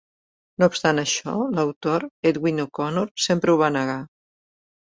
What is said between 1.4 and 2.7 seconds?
l'autor, Edwin